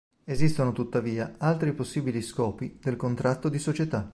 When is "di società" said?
3.49-4.09